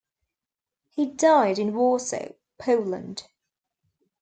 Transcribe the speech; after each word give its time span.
He 0.89 1.05
died 1.05 1.59
in 1.59 1.75
Warsaw, 1.75 2.29
Poland. 2.57 3.27